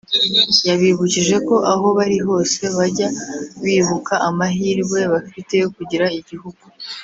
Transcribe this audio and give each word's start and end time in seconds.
yabibukije 0.67 1.35
ko 1.47 1.55
aho 1.73 1.87
bari 1.97 2.17
hose 2.25 2.61
bajya 2.77 3.07
bibuka 3.63 4.13
amahirwe 4.29 4.99
bafite 5.13 5.53
yo 5.61 5.67
kugira 5.75 6.05
igihugu 6.19 6.63